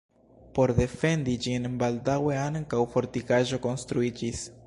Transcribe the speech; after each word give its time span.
Por 0.59 0.71
defendi 0.79 1.35
ĝin, 1.47 1.67
baldaŭe 1.83 2.33
ankaŭ 2.45 2.81
fortikaĵo 2.97 3.63
konstruiĝis. 3.69 4.45